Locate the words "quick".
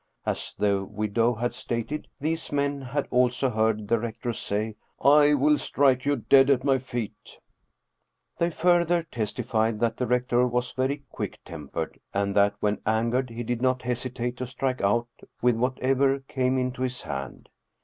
11.11-11.37